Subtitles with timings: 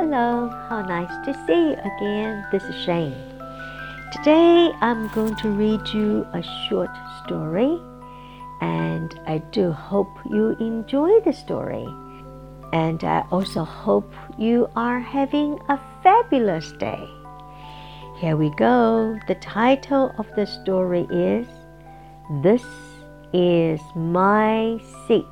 [0.00, 2.46] Hello, how nice to see you again.
[2.52, 3.16] This is Shane.
[4.12, 6.90] Today I'm going to read you a short
[7.24, 7.80] story,
[8.60, 11.84] and I do hope you enjoy the story.
[12.72, 17.04] And I also hope you are having a fabulous day.
[18.18, 19.18] Here we go.
[19.26, 21.48] The title of the story is
[22.44, 22.64] This
[23.32, 25.24] is My Seat.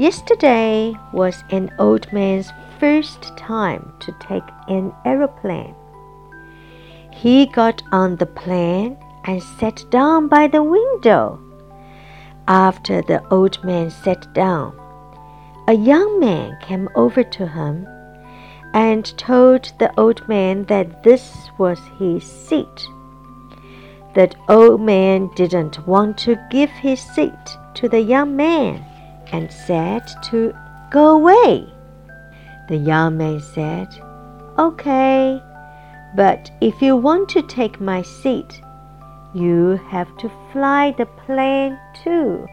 [0.00, 5.74] Yesterday was an old man's first time to take an aeroplane.
[7.12, 11.38] He got on the plane and sat down by the window.
[12.48, 14.72] After the old man sat down,
[15.68, 17.86] a young man came over to him
[18.72, 22.88] and told the old man that this was his seat.
[24.14, 28.86] That old man didn't want to give his seat to the young man
[29.32, 30.54] and said to
[30.90, 31.72] go away.
[32.68, 33.88] The young man said,
[34.58, 35.42] Okay,
[36.14, 38.60] but if you want to take my seat,
[39.34, 42.46] you have to fly the plane too.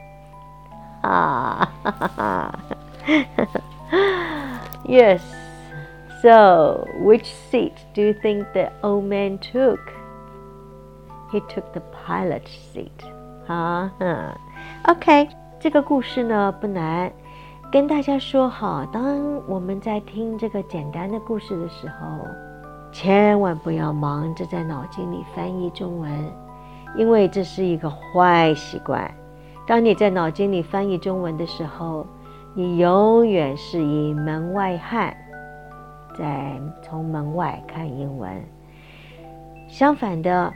[1.04, 1.72] Ah,
[4.88, 5.24] yes.
[6.22, 9.80] So, which seat do you think the old man took?
[11.32, 13.04] He took the pilot seat.
[13.46, 13.90] Huh?
[14.88, 15.30] Okay.
[15.60, 17.12] 这个故事呢不难，
[17.72, 18.88] 跟大家说哈。
[18.94, 22.28] 当我们在听这个简单的故事的时候，
[22.92, 26.12] 千万不要忙着在脑筋里翻译中文，
[26.96, 29.12] 因为这是一个坏习惯。
[29.66, 32.06] 当你在脑筋里翻译中文的时候，
[32.54, 35.18] 你永远是以门外汉
[36.16, 38.30] 在从门外看英文。
[39.68, 40.54] 相反的，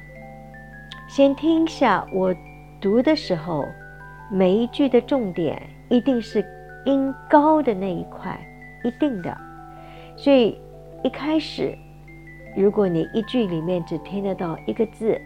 [1.09, 2.31] 先听一下我
[2.79, 3.65] 读的时候。
[4.33, 6.41] 每一句的重点一定是
[6.85, 8.39] 音高的那一块，
[8.81, 9.37] 一定的。
[10.15, 10.57] 所以
[11.03, 11.77] 一开始，
[12.55, 15.19] 如果你一句里面只听得到一个字，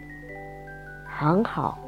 [1.06, 1.78] 很好。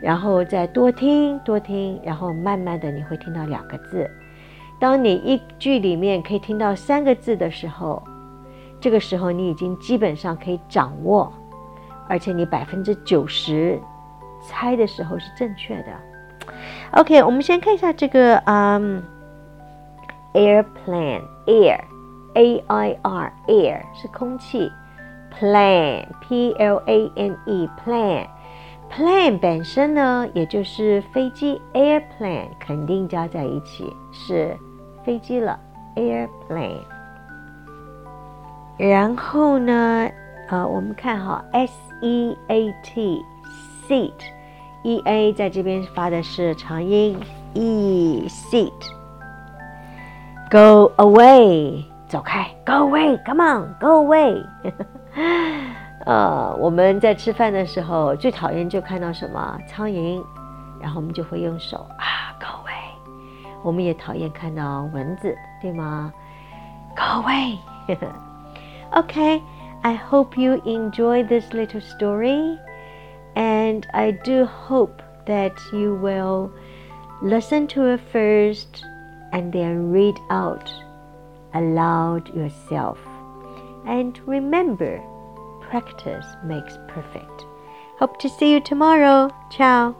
[0.00, 4.08] 然后再多听多听，然后慢慢的你会听到两个字。
[4.78, 8.00] 当你一句里面可以听到三个字的时候，
[8.78, 11.32] 这个时候你已经基本上可以掌握，
[12.08, 13.80] 而且你百分之九十。
[14.42, 15.92] 猜的时候是正确的。
[16.92, 19.02] OK，我们先看一下这个，嗯
[20.34, 24.70] ，airplane，air，a i r air 是空气
[25.38, 34.56] ，plane，p l a n e，plane，plane 本身呢，也就是飞机，airplane 肯定加在一起是
[35.04, 35.58] 飞机了
[35.96, 36.82] ，airplane。
[38.78, 40.08] 然后呢，
[40.48, 43.24] 呃，我们看哈，seat。
[44.83, 47.19] e a 在这边发的是长音，
[47.53, 54.43] e seat。Go away，走开，Go away，Come on，Go away。
[56.05, 60.19] 呃，我们在吃饭的时候最讨厌就看到什么苍蝇，
[60.79, 62.71] 然后我们就会用手啊，Go away。
[63.61, 66.11] 我们也讨厌看到蚊子，对吗？
[66.95, 72.57] Go away。Okay，I hope you enjoy this little story.
[73.36, 76.52] And I do hope that you will
[77.22, 78.84] listen to it first
[79.32, 80.72] and then read out
[81.56, 82.98] aloud yourself.
[83.86, 85.02] And remember,
[85.60, 87.44] practice makes perfect.
[87.98, 89.30] Hope to see you tomorrow.
[89.50, 89.96] Ciao.